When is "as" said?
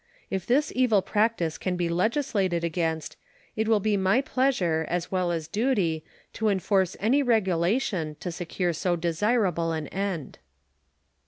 4.89-5.11, 5.31-5.47